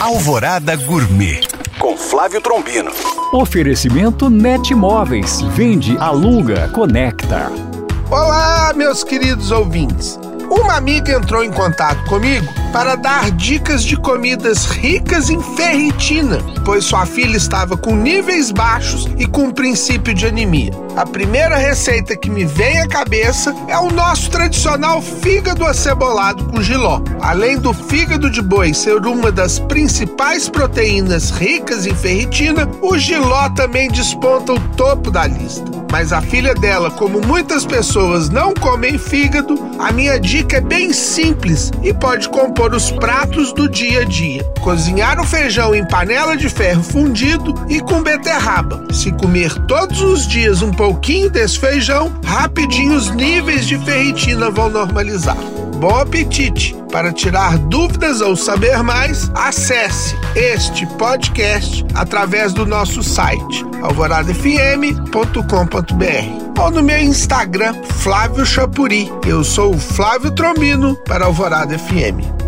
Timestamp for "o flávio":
69.74-70.30